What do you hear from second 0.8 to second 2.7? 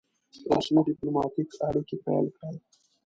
ډيپلوماټیک اړیکي پیل کړل.